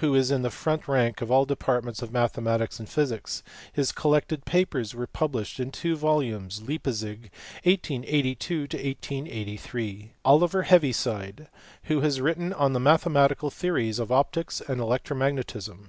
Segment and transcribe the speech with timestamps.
[0.02, 4.94] who is in the front rank of all departments of mathematical physics: his collected papers
[4.94, 7.30] were published in two volumes, Leipzig,
[7.62, 8.66] 1882
[9.56, 10.12] 3.
[10.26, 11.48] Oliver Heaviside,
[11.84, 15.88] who has written on the mathematical theories of optics and electromagnetism.